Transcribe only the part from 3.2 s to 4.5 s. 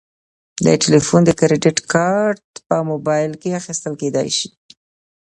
کې اخیستل کیدی شي.